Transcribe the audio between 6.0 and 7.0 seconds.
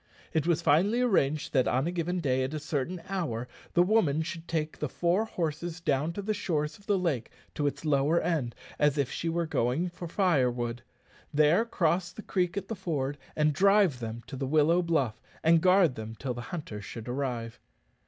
the shores of the